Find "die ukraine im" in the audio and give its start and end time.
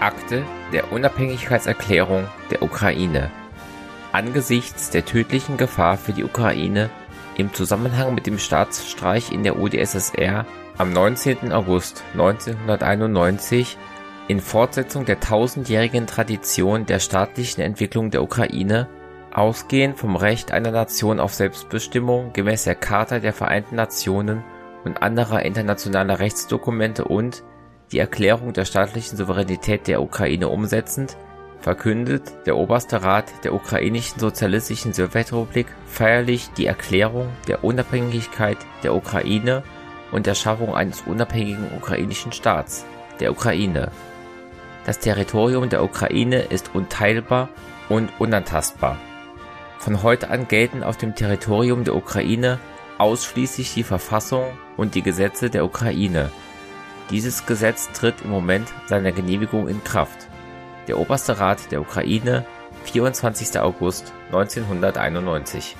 6.12-7.52